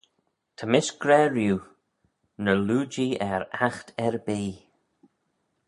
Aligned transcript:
Ta 0.57 0.65
mish 0.71 0.93
gra 1.01 1.19
riu, 1.35 1.57
ny 2.43 2.53
loo-jee 2.67 3.19
er 3.31 3.41
aght 3.65 3.87
erbee. 4.05 4.51